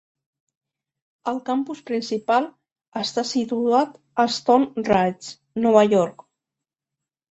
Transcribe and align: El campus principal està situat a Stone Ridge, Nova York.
El 1.31 1.37
campus 1.49 1.83
principal 1.91 2.49
està 3.05 3.27
situat 3.35 4.03
a 4.27 4.29
Stone 4.41 4.87
Ridge, 4.93 5.41
Nova 5.71 5.89
York. 5.97 6.31